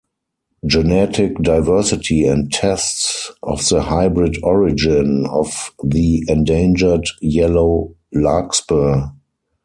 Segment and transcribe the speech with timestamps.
[0.65, 9.09] Genetic diversity and tests of the hybrid origin of the endangered yellow larkspur.